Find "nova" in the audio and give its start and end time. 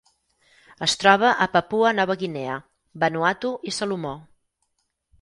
1.99-2.17